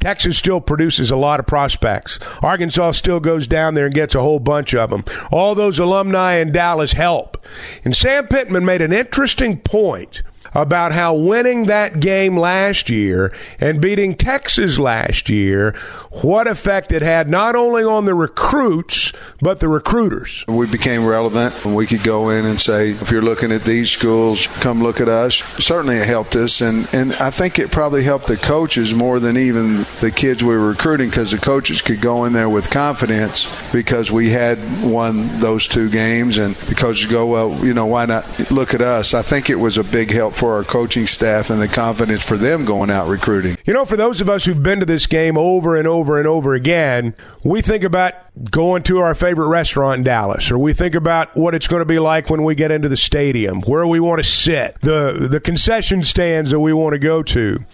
Texas 0.00 0.38
still 0.38 0.60
produces 0.60 1.10
a 1.10 1.16
lot 1.16 1.40
of 1.40 1.46
prospects. 1.46 2.18
Arkansas 2.42 2.92
still 2.92 3.20
goes 3.20 3.46
down 3.46 3.74
there 3.74 3.86
and 3.86 3.94
gets 3.94 4.14
a 4.14 4.20
whole 4.20 4.38
bunch 4.38 4.74
of 4.74 4.90
them. 4.90 5.04
All 5.30 5.54
those 5.54 5.78
alumni 5.78 6.34
in 6.34 6.52
Dallas 6.52 6.92
help. 6.92 7.44
And 7.84 7.96
Sam 7.96 8.26
Pittman 8.26 8.64
made 8.64 8.80
an 8.80 8.92
interesting 8.92 9.58
point 9.58 10.22
about 10.54 10.92
how 10.92 11.14
winning 11.14 11.66
that 11.66 12.00
game 12.00 12.36
last 12.36 12.88
year 12.88 13.32
and 13.60 13.80
beating 13.80 14.14
Texas 14.14 14.78
last 14.78 15.28
year, 15.28 15.74
what 16.22 16.46
effect 16.46 16.92
it 16.92 17.02
had 17.02 17.28
not 17.28 17.54
only 17.54 17.84
on 17.84 18.04
the 18.04 18.14
recruits, 18.14 19.12
but 19.40 19.60
the 19.60 19.68
recruiters. 19.68 20.44
We 20.48 20.66
became 20.66 21.04
relevant 21.04 21.64
and 21.64 21.74
we 21.74 21.86
could 21.86 22.02
go 22.02 22.30
in 22.30 22.46
and 22.46 22.60
say, 22.60 22.90
if 22.90 23.10
you're 23.10 23.22
looking 23.22 23.52
at 23.52 23.62
these 23.62 23.90
schools, 23.90 24.46
come 24.46 24.82
look 24.82 25.00
at 25.00 25.08
us. 25.08 25.34
Certainly 25.34 25.96
it 25.96 26.06
helped 26.06 26.36
us. 26.36 26.60
And, 26.60 26.88
and 26.94 27.12
I 27.14 27.30
think 27.30 27.58
it 27.58 27.70
probably 27.70 28.02
helped 28.02 28.26
the 28.26 28.36
coaches 28.36 28.94
more 28.94 29.20
than 29.20 29.36
even 29.36 29.76
the 29.76 30.12
kids 30.14 30.42
we 30.42 30.56
were 30.56 30.68
recruiting 30.68 31.10
because 31.10 31.32
the 31.32 31.38
coaches 31.38 31.82
could 31.82 32.00
go 32.00 32.24
in 32.24 32.32
there 32.32 32.48
with 32.48 32.70
confidence 32.70 33.46
because 33.72 34.10
we 34.10 34.30
had 34.30 34.58
won 34.82 35.26
those 35.38 35.66
two 35.66 35.90
games. 35.90 36.38
And 36.38 36.54
the 36.54 36.74
coaches 36.74 37.10
go, 37.10 37.26
well, 37.26 37.64
you 37.64 37.74
know, 37.74 37.86
why 37.86 38.06
not 38.06 38.50
look 38.50 38.74
at 38.74 38.80
us? 38.80 39.12
I 39.12 39.22
think 39.22 39.50
it 39.50 39.56
was 39.56 39.76
a 39.76 39.84
big 39.84 40.10
help 40.10 40.34
for 40.34 40.54
our 40.54 40.64
coaching 40.64 41.06
staff 41.06 41.50
and 41.50 41.60
the 41.60 41.68
confidence 41.68 42.26
for 42.26 42.36
them 42.36 42.64
going 42.64 42.90
out 42.90 43.08
recruiting. 43.08 43.58
You 43.64 43.74
know, 43.74 43.84
for 43.84 43.96
those 43.96 44.20
of 44.20 44.30
us 44.30 44.44
who've 44.44 44.62
been 44.62 44.80
to 44.80 44.86
this 44.86 45.06
game 45.06 45.36
over 45.36 45.76
and 45.76 45.86
over 45.86 46.05
and 46.14 46.26
over 46.26 46.54
again, 46.54 47.14
we 47.42 47.62
think 47.62 47.84
about 47.84 48.14
going 48.50 48.82
to 48.82 48.98
our 48.98 49.14
favorite 49.14 49.48
restaurant 49.48 49.98
in 49.98 50.02
Dallas, 50.02 50.50
or 50.50 50.58
we 50.58 50.74
think 50.74 50.94
about 50.94 51.34
what 51.36 51.54
it's 51.54 51.66
going 51.66 51.80
to 51.80 51.86
be 51.86 51.98
like 51.98 52.28
when 52.28 52.44
we 52.44 52.54
get 52.54 52.70
into 52.70 52.88
the 52.88 52.96
stadium, 52.96 53.62
where 53.62 53.86
we 53.86 53.98
want 53.98 54.22
to 54.22 54.28
sit, 54.28 54.78
the 54.82 55.28
the 55.30 55.40
concession 55.40 56.02
stands 56.02 56.50
that 56.50 56.60
we 56.60 56.72
want 56.72 56.92
to 56.92 56.98
go 56.98 57.22
to. 57.22 57.64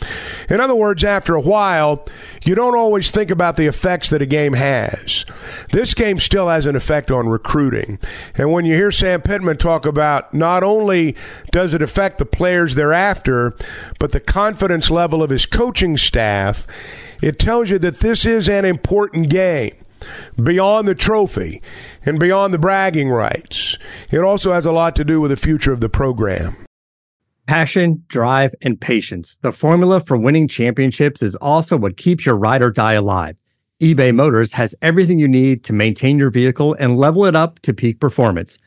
In 0.48 0.60
other 0.60 0.74
words, 0.74 1.02
after 1.02 1.34
a 1.34 1.40
while, 1.40 2.06
you 2.44 2.54
don't 2.54 2.76
always 2.76 3.10
think 3.10 3.30
about 3.30 3.56
the 3.56 3.66
effects 3.66 4.10
that 4.10 4.22
a 4.22 4.26
game 4.26 4.52
has. 4.52 5.24
This 5.72 5.94
game 5.94 6.18
still 6.18 6.48
has 6.48 6.66
an 6.66 6.76
effect 6.76 7.10
on 7.10 7.28
recruiting. 7.28 7.98
And 8.34 8.52
when 8.52 8.64
you 8.64 8.74
hear 8.74 8.92
Sam 8.92 9.22
Pittman 9.22 9.56
talk 9.56 9.84
about 9.84 10.32
not 10.32 10.62
only 10.62 11.16
does 11.50 11.74
it 11.74 11.82
affect 11.82 12.18
the 12.18 12.24
players 12.24 12.74
thereafter, 12.74 13.54
but 13.98 14.12
the 14.12 14.20
confidence 14.20 14.90
level 14.90 15.22
of 15.22 15.30
his 15.30 15.46
coaching 15.46 15.96
staff, 15.96 16.66
it 17.22 17.38
tells 17.38 17.70
you 17.70 17.78
that 17.78 18.00
this 18.00 18.26
is 18.26 18.48
an 18.48 18.66
important 18.66 19.30
game 19.30 19.74
beyond 20.42 20.88
the 20.88 20.94
trophy 20.94 21.62
and 22.04 22.18
beyond 22.18 22.52
the 22.52 22.58
bragging 22.58 23.08
rights. 23.08 23.78
It 24.10 24.18
also 24.18 24.52
has 24.52 24.66
a 24.66 24.72
lot 24.72 24.96
to 24.96 25.04
do 25.04 25.20
with 25.20 25.30
the 25.30 25.36
future 25.36 25.72
of 25.72 25.80
the 25.80 25.88
program. 25.88 26.56
Passion, 27.46 28.04
drive, 28.08 28.54
and 28.62 28.80
patience. 28.80 29.38
The 29.38 29.52
formula 29.52 30.00
for 30.00 30.16
winning 30.16 30.48
championships 30.48 31.22
is 31.22 31.36
also 31.36 31.76
what 31.76 31.96
keeps 31.96 32.26
your 32.26 32.36
ride 32.36 32.62
or 32.62 32.70
die 32.70 32.94
alive. 32.94 33.36
eBay 33.80 34.14
Motors 34.14 34.54
has 34.54 34.74
everything 34.82 35.18
you 35.18 35.28
need 35.28 35.64
to 35.64 35.72
maintain 35.72 36.18
your 36.18 36.30
vehicle 36.30 36.74
and 36.78 36.96
level 36.96 37.24
it 37.24 37.36
up 37.36 37.60
to 37.60 37.72
peak 37.72 38.00
performance. 38.00 38.58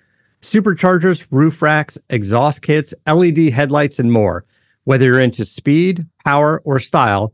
Superchargers, 0.41 1.27
roof 1.31 1.61
racks, 1.61 1.97
exhaust 2.09 2.61
kits, 2.61 2.93
LED 3.07 3.49
headlights, 3.49 3.99
and 3.99 4.11
more. 4.11 4.45
Whether 4.83 5.05
you're 5.05 5.19
into 5.19 5.45
speed, 5.45 6.05
power, 6.23 6.61
or 6.63 6.79
style, 6.79 7.33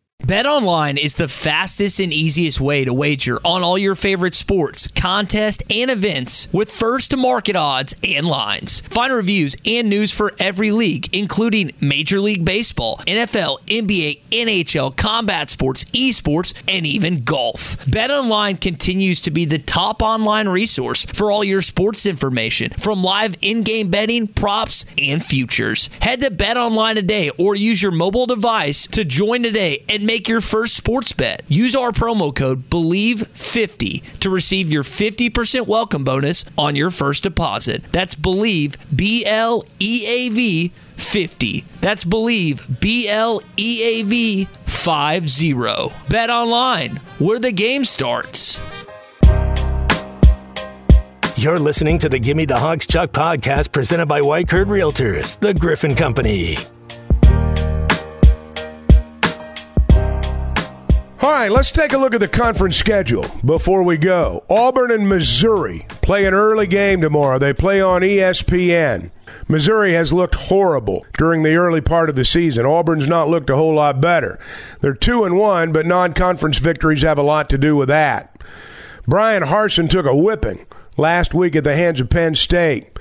BetOnline 0.21 1.03
is 1.03 1.15
the 1.15 1.27
fastest 1.27 1.99
and 1.99 2.13
easiest 2.13 2.61
way 2.61 2.85
to 2.85 2.93
wager 2.93 3.39
on 3.43 3.63
all 3.63 3.77
your 3.77 3.95
favorite 3.95 4.35
sports, 4.35 4.87
contests, 4.87 5.63
and 5.73 5.89
events 5.89 6.47
with 6.51 6.71
first 6.71 7.09
to 7.11 7.17
market 7.17 7.55
odds 7.55 7.95
and 8.03 8.27
lines. 8.27 8.81
Find 8.81 9.11
reviews 9.11 9.55
and 9.65 9.89
news 9.89 10.11
for 10.11 10.33
every 10.39 10.71
league, 10.71 11.13
including 11.15 11.71
Major 11.81 12.19
League 12.19 12.45
Baseball, 12.45 12.97
NFL, 13.07 13.61
NBA, 13.65 14.21
NHL, 14.29 14.95
combat 14.95 15.49
sports, 15.49 15.85
esports, 15.85 16.53
and 16.67 16.85
even 16.85 17.23
golf. 17.23 17.77
BetOnline 17.87 18.61
continues 18.61 19.21
to 19.21 19.31
be 19.31 19.45
the 19.45 19.57
top 19.57 20.03
online 20.03 20.47
resource 20.47 21.03
for 21.05 21.31
all 21.31 21.43
your 21.43 21.63
sports 21.63 22.05
information, 22.05 22.69
from 22.69 23.03
live 23.03 23.35
in 23.41 23.63
game 23.63 23.89
betting, 23.89 24.27
props, 24.27 24.85
and 24.99 25.25
futures. 25.25 25.89
Head 26.01 26.21
to 26.21 26.29
BetOnline 26.29 26.95
today 26.95 27.31
or 27.39 27.55
use 27.55 27.81
your 27.81 27.91
mobile 27.91 28.27
device 28.27 28.85
to 28.87 29.03
join 29.03 29.41
today 29.41 29.83
and 29.89 30.10
make 30.11 30.27
your 30.27 30.41
first 30.41 30.75
sports 30.75 31.13
bet. 31.13 31.41
Use 31.47 31.73
our 31.73 31.91
promo 31.91 32.35
code 32.35 32.69
BLEAV50 32.69 34.19
to 34.19 34.29
receive 34.29 34.69
your 34.69 34.83
50% 34.83 35.67
welcome 35.67 36.03
bonus 36.03 36.43
on 36.57 36.75
your 36.75 36.89
first 36.89 37.23
deposit. 37.23 37.81
That's 37.93 38.13
BLEAV, 38.13 38.75
B 38.93 39.23
L 39.25 39.63
E 39.79 40.05
A 40.05 40.29
V 40.29 40.73
50. 40.97 41.63
That's 41.79 42.03
BLEAV, 42.03 42.81
B 42.81 43.07
L 43.07 43.41
E 43.55 44.01
A 44.01 44.03
V 44.03 44.49
50. 44.65 45.53
Bet 46.09 46.29
online, 46.29 46.97
where 47.19 47.39
the 47.39 47.53
game 47.53 47.85
starts. 47.85 48.59
You're 51.37 51.57
listening 51.57 51.97
to 51.99 52.09
the 52.09 52.19
Gimme 52.19 52.43
the 52.43 52.59
Hogs 52.59 52.85
Chuck 52.85 53.11
podcast 53.11 53.71
presented 53.71 54.07
by 54.07 54.19
Weichert 54.19 54.65
Realtors, 54.65 55.39
the 55.39 55.53
Griffin 55.53 55.95
Company. 55.95 56.57
All 61.23 61.29
right, 61.29 61.51
let's 61.51 61.69
take 61.69 61.93
a 61.93 61.99
look 61.99 62.15
at 62.15 62.19
the 62.19 62.27
conference 62.27 62.77
schedule 62.77 63.27
before 63.45 63.83
we 63.83 63.95
go. 63.95 64.43
Auburn 64.49 64.89
and 64.89 65.07
Missouri 65.07 65.85
play 66.01 66.25
an 66.25 66.33
early 66.33 66.65
game 66.65 66.99
tomorrow. 66.99 67.37
They 67.37 67.53
play 67.53 67.79
on 67.79 68.01
ESPN. 68.01 69.11
Missouri 69.47 69.93
has 69.93 70.11
looked 70.11 70.33
horrible 70.33 71.05
during 71.13 71.43
the 71.43 71.53
early 71.53 71.79
part 71.79 72.09
of 72.09 72.15
the 72.15 72.25
season. 72.25 72.65
Auburn's 72.65 73.05
not 73.05 73.29
looked 73.29 73.51
a 73.51 73.55
whole 73.55 73.75
lot 73.75 74.01
better. 74.01 74.39
They're 74.79 74.95
2 74.95 75.23
and 75.23 75.37
1, 75.37 75.71
but 75.71 75.85
non-conference 75.85 76.57
victories 76.57 77.03
have 77.03 77.19
a 77.19 77.23
lot 77.23 77.51
to 77.51 77.57
do 77.59 77.75
with 77.75 77.89
that. 77.89 78.41
Bryan 79.05 79.43
Harsin 79.43 79.91
took 79.91 80.07
a 80.07 80.15
whipping 80.15 80.65
last 80.97 81.35
week 81.35 81.55
at 81.55 81.63
the 81.63 81.75
hands 81.75 82.01
of 82.01 82.09
Penn 82.09 82.33
State. 82.33 82.97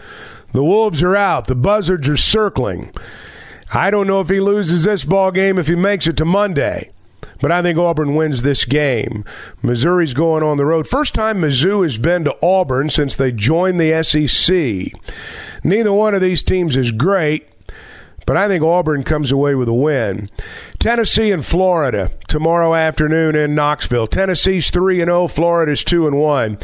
The 0.52 0.62
Wolves 0.62 1.02
are 1.02 1.16
out. 1.16 1.46
The 1.46 1.54
Buzzards 1.54 2.06
are 2.06 2.18
circling. 2.18 2.92
I 3.72 3.90
don't 3.90 4.06
know 4.06 4.20
if 4.20 4.28
he 4.28 4.40
loses 4.40 4.84
this 4.84 5.04
ball 5.04 5.30
game 5.30 5.58
if 5.58 5.68
he 5.68 5.74
makes 5.74 6.06
it 6.06 6.18
to 6.18 6.26
Monday. 6.26 6.90
But 7.40 7.52
I 7.52 7.62
think 7.62 7.78
Auburn 7.78 8.14
wins 8.14 8.42
this 8.42 8.64
game. 8.64 9.24
Missouri's 9.62 10.14
going 10.14 10.42
on 10.42 10.56
the 10.56 10.66
road. 10.66 10.86
First 10.86 11.14
time 11.14 11.40
Mizzou 11.40 11.82
has 11.82 11.98
been 11.98 12.24
to 12.24 12.36
Auburn 12.42 12.90
since 12.90 13.16
they 13.16 13.32
joined 13.32 13.80
the 13.80 14.02
SEC. 14.02 14.92
Neither 15.64 15.92
one 15.92 16.14
of 16.14 16.20
these 16.20 16.42
teams 16.42 16.76
is 16.76 16.92
great, 16.92 17.48
but 18.26 18.36
I 18.36 18.48
think 18.48 18.62
Auburn 18.62 19.02
comes 19.02 19.32
away 19.32 19.54
with 19.54 19.68
a 19.68 19.74
win. 19.74 20.30
Tennessee 20.78 21.32
and 21.32 21.44
Florida 21.44 22.12
tomorrow 22.28 22.74
afternoon 22.74 23.34
in 23.34 23.54
Knoxville. 23.54 24.06
Tennessee's 24.06 24.70
3 24.70 25.00
and 25.00 25.08
0, 25.08 25.28
Florida's 25.28 25.84
2 25.84 26.06
and 26.06 26.18
1. 26.18 26.58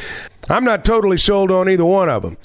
I'm 0.48 0.64
not 0.64 0.84
totally 0.84 1.18
sold 1.18 1.50
on 1.50 1.68
either 1.68 1.84
one 1.84 2.08
of 2.08 2.22
them, 2.22 2.36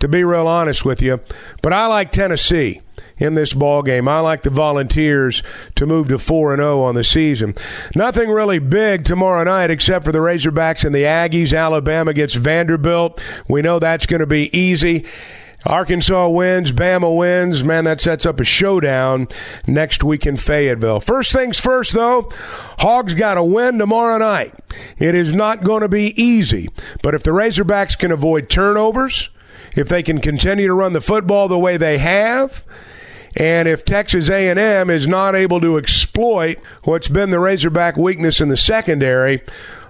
to 0.00 0.08
be 0.08 0.24
real 0.24 0.46
honest 0.46 0.84
with 0.84 1.02
you, 1.02 1.20
but 1.62 1.72
I 1.72 1.86
like 1.86 2.12
Tennessee 2.12 2.80
in 3.20 3.34
this 3.34 3.52
ball 3.52 3.82
game. 3.82 4.08
I 4.08 4.20
like 4.20 4.42
the 4.42 4.50
Volunteers 4.50 5.42
to 5.76 5.86
move 5.86 6.08
to 6.08 6.18
4 6.18 6.54
and 6.54 6.60
0 6.60 6.80
on 6.80 6.94
the 6.94 7.04
season. 7.04 7.54
Nothing 7.94 8.30
really 8.30 8.58
big 8.58 9.04
tomorrow 9.04 9.44
night 9.44 9.70
except 9.70 10.04
for 10.04 10.12
the 10.12 10.18
Razorbacks 10.18 10.84
and 10.84 10.94
the 10.94 11.02
Aggies. 11.02 11.56
Alabama 11.56 12.14
gets 12.14 12.34
Vanderbilt. 12.34 13.22
We 13.48 13.62
know 13.62 13.78
that's 13.78 14.06
going 14.06 14.20
to 14.20 14.26
be 14.26 14.56
easy. 14.56 15.04
Arkansas 15.66 16.28
wins, 16.28 16.72
Bama 16.72 17.14
wins. 17.14 17.62
Man, 17.62 17.84
that 17.84 18.00
sets 18.00 18.24
up 18.24 18.40
a 18.40 18.44
showdown 18.44 19.28
next 19.66 20.02
week 20.02 20.26
in 20.26 20.36
Fayetteville. 20.36 21.00
First 21.00 21.32
things 21.32 21.60
first, 21.60 21.92
though, 21.92 22.30
Hogs 22.78 23.14
got 23.14 23.36
a 23.36 23.44
win 23.44 23.78
tomorrow 23.78 24.18
night. 24.18 24.54
It 24.98 25.14
is 25.14 25.32
not 25.32 25.62
going 25.62 25.82
to 25.82 25.88
be 25.88 26.20
easy, 26.20 26.70
but 27.02 27.14
if 27.14 27.22
the 27.22 27.30
Razorbacks 27.30 27.98
can 27.98 28.10
avoid 28.10 28.48
turnovers, 28.48 29.28
if 29.76 29.88
they 29.88 30.02
can 30.02 30.20
continue 30.20 30.66
to 30.66 30.74
run 30.74 30.94
the 30.94 31.00
football 31.00 31.48
the 31.48 31.58
way 31.58 31.76
they 31.76 31.98
have, 31.98 32.64
and 33.36 33.68
if 33.68 33.84
Texas 33.84 34.28
A&M 34.28 34.90
is 34.90 35.06
not 35.06 35.36
able 35.36 35.60
to 35.60 35.76
exploit 35.76 36.58
what's 36.84 37.08
been 37.08 37.30
the 37.30 37.38
Razorback 37.38 37.96
weakness 37.96 38.40
in 38.40 38.48
the 38.48 38.56
secondary, 38.56 39.42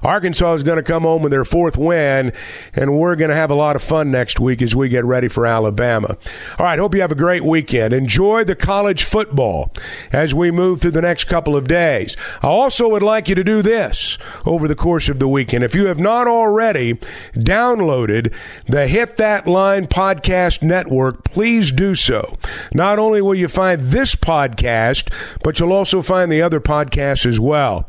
Arkansas 0.02 0.54
is 0.54 0.62
going 0.62 0.76
to 0.76 0.82
come 0.82 1.02
home 1.02 1.22
with 1.22 1.32
their 1.32 1.44
fourth 1.44 1.76
win, 1.76 2.32
and 2.74 2.98
we're 2.98 3.16
going 3.16 3.30
to 3.30 3.36
have 3.36 3.50
a 3.50 3.54
lot 3.54 3.76
of 3.76 3.82
fun 3.82 4.10
next 4.10 4.40
week 4.40 4.62
as 4.62 4.74
we 4.74 4.88
get 4.88 5.04
ready 5.04 5.28
for 5.28 5.46
Alabama. 5.46 6.16
All 6.58 6.66
right, 6.66 6.78
hope 6.78 6.94
you 6.94 7.00
have 7.00 7.12
a 7.12 7.16
great 7.16 7.44
weekend. 7.44 7.92
Enjoy 7.92 8.44
the 8.44 8.56
college 8.56 9.04
football 9.04 9.72
as 10.12 10.34
we 10.34 10.50
move 10.50 10.80
through 10.80 10.92
the 10.92 11.02
next 11.02 11.24
couple 11.24 11.56
of 11.56 11.68
days. 11.68 12.16
I 12.42 12.48
also 12.48 12.88
would 12.88 13.02
like 13.02 13.28
you 13.28 13.34
to 13.34 13.44
do 13.44 13.62
this 13.62 14.18
over 14.46 14.66
the 14.68 14.74
course 14.74 15.08
of 15.08 15.18
the 15.18 15.28
weekend. 15.28 15.64
If 15.64 15.74
you 15.74 15.86
have 15.86 15.98
not 15.98 16.26
already 16.26 16.94
downloaded 17.34 18.32
the 18.66 18.88
Hit 18.88 19.16
That 19.16 19.46
Line 19.46 19.86
podcast 19.86 20.62
network, 20.62 21.24
please 21.24 21.72
do 21.72 21.94
so. 21.94 22.36
Not 22.72 22.98
only 22.98 23.20
will 23.20 23.34
you 23.34 23.48
find 23.48 23.80
this 23.80 24.14
podcast, 24.14 25.12
but 25.42 25.58
you'll 25.58 25.72
also 25.72 26.02
find 26.02 26.30
the 26.30 26.42
other 26.42 26.60
podcasts 26.60 27.26
as 27.26 27.40
well. 27.40 27.88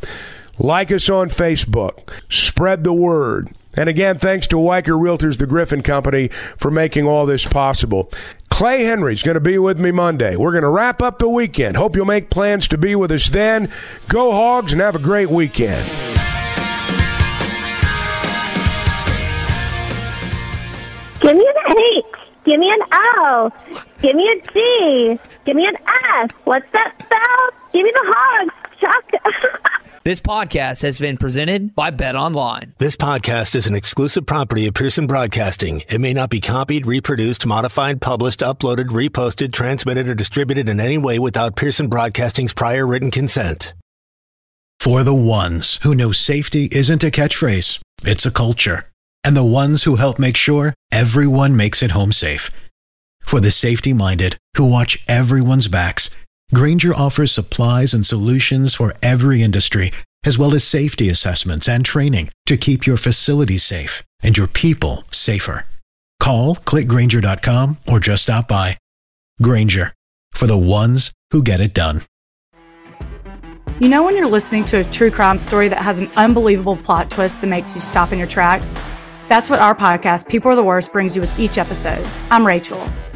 Like 0.61 0.91
us 0.91 1.09
on 1.09 1.29
Facebook. 1.29 2.07
Spread 2.29 2.83
the 2.83 2.93
word. 2.93 3.49
And 3.73 3.89
again, 3.89 4.19
thanks 4.19 4.45
to 4.47 4.57
Weichert 4.57 4.99
Realtors, 4.99 5.39
the 5.39 5.47
Griffin 5.47 5.81
Company, 5.81 6.27
for 6.55 6.69
making 6.69 7.07
all 7.07 7.25
this 7.25 7.47
possible. 7.47 8.11
Clay 8.51 8.83
Henry's 8.83 9.23
going 9.23 9.35
to 9.35 9.41
be 9.41 9.57
with 9.57 9.79
me 9.79 9.89
Monday. 9.89 10.35
We're 10.35 10.51
going 10.51 10.61
to 10.61 10.69
wrap 10.69 11.01
up 11.01 11.17
the 11.17 11.27
weekend. 11.27 11.77
Hope 11.77 11.95
you'll 11.95 12.05
make 12.05 12.29
plans 12.29 12.67
to 12.67 12.77
be 12.77 12.93
with 12.95 13.11
us 13.11 13.29
then. 13.29 13.73
Go 14.07 14.33
Hogs 14.33 14.71
and 14.71 14.81
have 14.81 14.95
a 14.95 14.99
great 14.99 15.31
weekend. 15.31 15.83
Give 21.21 21.35
me 21.35 21.47
an 21.47 21.77
H. 21.77 22.05
Give 22.43 22.59
me 22.59 22.69
an 22.69 22.81
O. 22.93 23.51
Give 23.99 24.15
me 24.15 24.29
a 24.29 24.51
G. 24.51 25.19
Give 25.43 25.55
me 25.55 25.65
an 25.65 25.77
S. 26.21 26.29
What's 26.43 26.71
that 26.73 26.93
spell? 27.03 27.71
Give 27.73 27.83
me 27.83 27.91
the 27.91 28.13
hogs. 28.13 28.53
Chuck. 28.79 29.81
This 30.03 30.19
podcast 30.19 30.81
has 30.81 30.97
been 30.97 31.15
presented 31.15 31.75
by 31.75 31.91
Bet 31.91 32.15
Online. 32.15 32.73
This 32.79 32.95
podcast 32.95 33.53
is 33.53 33.67
an 33.67 33.75
exclusive 33.75 34.25
property 34.25 34.65
of 34.65 34.73
Pearson 34.73 35.05
Broadcasting. 35.05 35.83
It 35.89 36.01
may 36.01 36.11
not 36.11 36.31
be 36.31 36.39
copied, 36.39 36.87
reproduced, 36.87 37.45
modified, 37.45 38.01
published, 38.01 38.39
uploaded, 38.39 38.85
reposted, 38.85 39.53
transmitted, 39.53 40.07
or 40.07 40.15
distributed 40.15 40.67
in 40.69 40.79
any 40.79 40.97
way 40.97 41.19
without 41.19 41.55
Pearson 41.55 41.87
Broadcasting's 41.87 42.51
prior 42.51 42.87
written 42.87 43.11
consent. 43.11 43.75
For 44.79 45.03
the 45.03 45.13
ones 45.13 45.79
who 45.83 45.93
know 45.93 46.11
safety 46.11 46.67
isn't 46.71 47.03
a 47.03 47.11
catchphrase, 47.11 47.79
it's 48.03 48.25
a 48.25 48.31
culture. 48.31 48.85
And 49.23 49.37
the 49.37 49.43
ones 49.43 49.83
who 49.83 49.97
help 49.97 50.17
make 50.17 50.35
sure 50.35 50.73
everyone 50.91 51.55
makes 51.55 51.83
it 51.83 51.91
home 51.91 52.11
safe. 52.11 52.49
For 53.21 53.39
the 53.39 53.51
safety 53.51 53.93
minded 53.93 54.39
who 54.57 54.67
watch 54.67 55.05
everyone's 55.07 55.67
backs, 55.67 56.09
Grainger 56.53 56.93
offers 56.93 57.31
supplies 57.31 57.93
and 57.93 58.05
solutions 58.05 58.75
for 58.75 58.93
every 59.01 59.41
industry, 59.41 59.91
as 60.25 60.37
well 60.37 60.53
as 60.53 60.63
safety 60.65 61.09
assessments 61.09 61.69
and 61.69 61.85
training 61.85 62.29
to 62.45 62.57
keep 62.57 62.85
your 62.85 62.97
facility 62.97 63.57
safe 63.57 64.03
and 64.21 64.37
your 64.37 64.47
people 64.47 65.03
safer. 65.11 65.65
Call 66.19 66.55
clickgrainger.com 66.55 67.77
or 67.87 67.99
just 67.99 68.23
stop 68.23 68.47
by. 68.47 68.77
Grainger 69.41 69.93
for 70.31 70.45
the 70.45 70.57
ones 70.57 71.13
who 71.31 71.41
get 71.41 71.61
it 71.61 71.73
done. 71.73 72.01
You 73.79 73.89
know, 73.89 74.03
when 74.03 74.15
you're 74.15 74.27
listening 74.27 74.65
to 74.65 74.79
a 74.79 74.83
true 74.83 75.09
crime 75.09 75.37
story 75.37 75.67
that 75.69 75.79
has 75.81 75.99
an 75.99 76.11
unbelievable 76.15 76.77
plot 76.77 77.09
twist 77.09 77.41
that 77.41 77.47
makes 77.47 77.73
you 77.73 77.81
stop 77.81 78.11
in 78.11 78.19
your 78.19 78.27
tracks? 78.27 78.71
That's 79.27 79.49
what 79.49 79.59
our 79.59 79.73
podcast, 79.73 80.27
People 80.27 80.51
Are 80.51 80.55
the 80.55 80.63
Worst, 80.63 80.91
brings 80.91 81.15
you 81.15 81.21
with 81.21 81.39
each 81.39 81.57
episode. 81.57 82.05
I'm 82.29 82.45
Rachel. 82.45 82.85